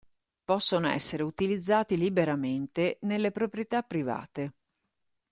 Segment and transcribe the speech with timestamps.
[0.45, 4.53] Possono essere utilizzati liberamente nelle proprietà private.